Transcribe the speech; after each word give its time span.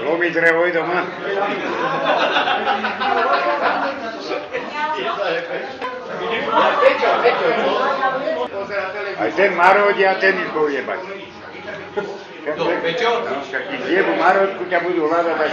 Lomí 0.00 0.30
drevo 0.30 0.66
i 0.66 0.72
doma. 0.72 1.04
Aj 9.18 9.30
ten 9.36 9.54
marodí 9.56 10.06
a 10.06 10.14
ten 10.16 10.34
ich 10.40 10.50
bude 10.52 10.72
jebať. 10.80 11.00
Kto, 12.40 12.64
Peťo? 12.80 13.10
No, 13.20 13.44
však 13.44 13.68
ich 13.68 13.84
jebu 13.84 14.16
marodku 14.16 14.64
ťa 14.64 14.80
budú 14.80 15.12
hľadať 15.12 15.36
aj... 15.44 15.50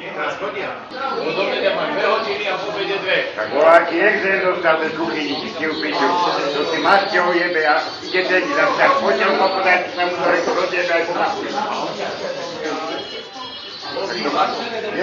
Teraz 0.00 0.34
chodia. 0.42 0.74
Od 0.90 1.36
obede 1.38 1.70
máš 1.70 1.88
dve 1.94 2.04
hodiny 2.08 2.44
a 2.50 2.54
po 2.58 2.66
obede 2.74 2.96
dve. 2.98 3.30
Tak 3.36 3.46
voláky 3.54 3.96
exen 4.00 4.42
dostal 4.42 4.82
ten 4.82 4.90
kuchyni, 4.98 5.38
ti 5.38 5.48
si 5.54 5.64
upiču. 5.70 6.08
To 6.56 6.62
si 6.66 6.78
Marťo 6.82 7.30
jebe 7.30 7.62
a 7.62 7.78
ide 8.02 8.22
ten, 8.26 8.42
tak 8.50 8.90
poďal 8.98 9.38
ma 9.38 9.54
podať, 9.54 9.80
sa 9.94 10.02
mu 10.08 10.14
to 10.18 10.26
reku 10.34 10.50
rozjebe 10.56 10.90
aj 10.90 11.04
pomachuj. 11.06 11.49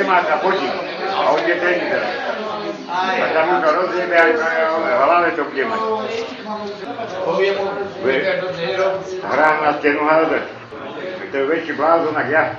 Nemá 0.07 0.23
sa 0.23 0.39
potiť. 0.39 0.71
A 1.03 1.19
on 1.35 1.43
je 1.43 1.55
ten 1.59 1.77
teraz. 1.83 2.15
A 2.87 3.27
sa 3.27 3.41
mu 3.43 3.59
to 3.59 3.69
rozjebe 3.75 4.15
aj 4.15 4.31
v 4.39 4.85
hlave 5.03 5.29
to 5.35 5.43
bude 5.51 5.63
mať. 5.67 5.79
Poviem 7.27 7.55
mu, 7.59 7.67
Ve. 8.07 8.15
že 8.23 8.33
to 8.39 8.47
nerob. 8.55 9.03
Hrám 9.03 9.55
na 9.67 9.71
stenu 9.83 10.07
hádať. 10.07 10.47
To 11.27 11.35
je 11.35 11.45
väčší 11.51 11.73
blázon, 11.75 12.15
ako 12.15 12.31
ja. 12.31 12.55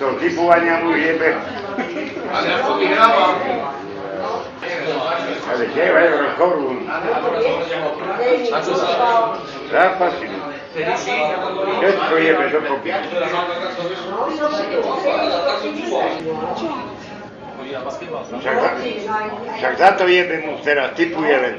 To 0.00 0.16
typovania 0.16 0.80
mu 0.80 0.96
jebe. 0.96 1.28
Ale 2.32 2.48
ako 2.56 2.70
vyhrávam. 2.80 3.36
Ale 5.44 5.64
9 5.76 5.76
eur 5.92 6.24
korún. 6.40 6.88
A 8.48 8.56
čo 8.64 8.72
sa? 8.80 8.88
Zápasy. 9.68 10.39
Tedy 10.74 10.94
si? 10.96 11.10
Všetko 11.80 12.14
jebe 12.16 12.44
dokopy. 12.50 12.90
Však 18.40 18.56
za, 18.60 18.70
však 19.56 19.74
za 19.78 19.88
to 19.98 20.04
jebe 20.08 20.36
mu 20.46 20.58
teraz, 20.62 20.94
typuje 20.94 21.36
len. 21.36 21.56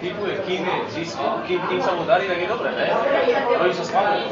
Typuje, 0.00 0.34
kým, 0.48 0.64
je 0.64 0.76
zisk, 0.96 1.18
kým, 1.44 1.60
kým 1.68 1.80
sa 1.82 1.92
mu 1.92 2.08
darí, 2.08 2.24
tak 2.24 2.40
je 2.40 2.48
dobre, 2.48 2.70
ne? 2.72 2.88
Robí 3.52 3.74
sa 3.76 3.84
schválne. 3.84 4.24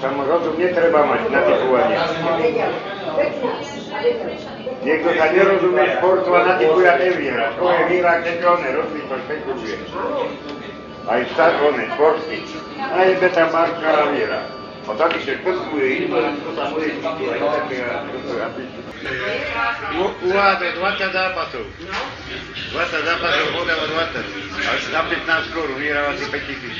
Samo 0.00 0.24
rozum 0.24 0.56
mať 0.56 1.22
na 1.28 1.40
typovanie. 1.44 1.96
Niekto 4.82 5.08
sa 5.12 5.26
nerozumie 5.28 5.84
športu 6.00 6.30
a 6.32 6.40
natypuje 6.48 6.86
a 6.88 6.96
nevyhra. 6.96 7.46
To 7.60 7.68
je 7.68 7.82
výhra, 7.92 8.24
keď 8.24 8.36
on 8.48 8.58
nerozumí, 8.64 9.02
to 9.12 9.16
špekuluje. 9.28 9.76
Aj 11.04 11.20
stát 11.36 11.54
on 11.60 11.76
je 11.76 11.86
športný. 11.92 12.38
A 12.80 12.96
jebe 13.04 13.28
tam 13.36 13.48
Marka 13.52 13.90
a 13.92 14.04
vyhra. 14.08 14.40
A 14.82 14.90
taký 14.98 15.18
sa 15.22 15.32
špekuluje, 15.36 16.08
iba 16.08 16.32
to 16.40 16.50
tam 16.56 16.72
bude 16.72 16.88
typovať. 16.96 17.38
také 17.38 17.76
a 17.86 17.96
toto 18.08 18.32
a 18.40 18.48
piču. 18.56 18.80
U- 20.00 20.16
Uháda 20.32 20.68
20 20.74 21.12
zápasov. 21.12 21.64
20 21.68 23.04
zápasov 23.04 23.46
podáva 23.52 23.84
20. 23.84 24.64
Ale 24.64 24.78
za 24.80 25.00
15 25.06 25.54
korún 25.54 25.76
vyhráva 25.76 26.16
si 26.16 26.24
5 26.24 26.48
tisíc. 26.48 26.72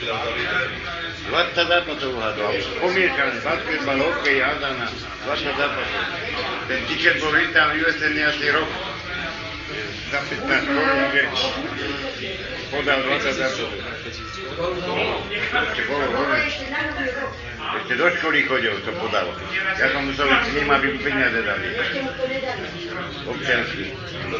20 0.00 1.56
zápasov 1.56 2.10
uhádol. 2.14 2.54
Pomiešané, 2.78 3.40
basketbal, 3.42 3.98
hokej, 3.98 4.38
hádana. 4.40 4.86
20 5.26 5.58
zápasov. 5.58 6.00
Ten 6.70 6.80
tiket 6.86 7.16
bol 7.18 7.32
vystavený 7.34 7.82
v 7.82 7.84
USN 7.88 8.14
asi 8.22 8.46
rok. 8.54 8.70
Za 10.06 10.20
15 10.22 10.70
korún, 10.70 11.02
že 11.10 11.22
podal 12.70 13.02
20 13.02 13.40
zápasov. 13.42 13.70
Ešte 15.50 15.82
bolo 15.90 16.06
voľné. 16.14 16.40
Ešte 17.76 17.94
do 17.98 18.06
školy 18.08 18.46
chodil, 18.46 18.74
to 18.86 18.92
podal. 18.96 19.26
Ja 19.76 19.90
som 19.90 20.06
musel 20.06 20.30
s 20.30 20.48
ním, 20.54 20.70
aby 20.70 20.94
mu 20.94 20.98
peniaze 21.02 21.42
dali. 21.42 21.66
Občiansky. 23.26 23.92
No. 24.30 24.38